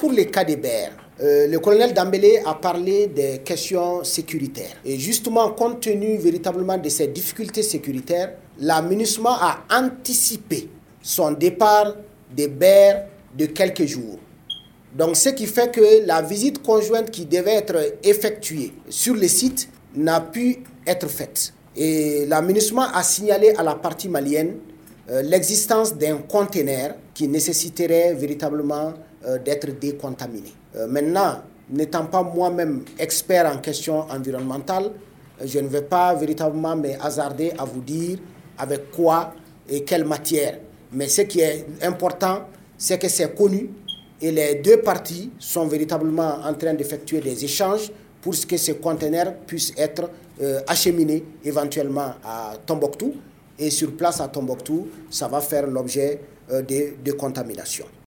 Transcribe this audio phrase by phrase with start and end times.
[0.00, 4.76] Pour les cas d'Hébert, euh, le colonel Dambélé a parlé des questions sécuritaires.
[4.84, 10.68] Et justement, compte tenu véritablement de ces difficultés sécuritaires, l'aménagement a anticipé
[11.02, 11.96] son départ
[12.30, 13.06] d'Hébert
[13.36, 14.20] de quelques jours.
[14.96, 19.68] Donc, ce qui fait que la visite conjointe qui devait être effectuée sur le site
[19.96, 21.52] n'a pu être faite.
[21.74, 24.58] Et l'aménagement a signalé à la partie malienne
[25.22, 28.92] l'existence d'un conteneur qui nécessiterait véritablement
[29.26, 30.52] euh, d'être décontaminé.
[30.76, 34.92] Euh, maintenant, n'étant pas moi-même expert en questions environnementales,
[35.44, 38.18] je ne vais pas véritablement me hasarder à vous dire
[38.56, 39.32] avec quoi
[39.68, 40.58] et quelle matière.
[40.92, 42.40] Mais ce qui est important,
[42.76, 43.70] c'est que c'est connu
[44.20, 47.90] et les deux parties sont véritablement en train d'effectuer des échanges
[48.20, 53.14] pour que ce conteneur puisse être euh, acheminé éventuellement à Tombouctou.
[53.58, 57.86] Et sur place à Tombouctou, ça va faire l'objet de, de contamination.